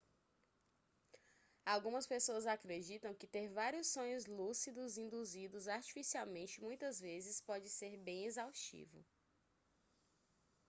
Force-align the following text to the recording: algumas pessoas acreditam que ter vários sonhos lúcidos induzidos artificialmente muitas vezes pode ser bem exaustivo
algumas 1.63 2.07
pessoas 2.07 2.47
acreditam 2.47 3.13
que 3.13 3.27
ter 3.27 3.49
vários 3.49 3.93
sonhos 3.93 4.25
lúcidos 4.25 4.97
induzidos 4.97 5.67
artificialmente 5.67 6.59
muitas 6.59 6.99
vezes 6.99 7.39
pode 7.39 7.69
ser 7.69 7.97
bem 7.97 8.25
exaustivo 8.25 9.05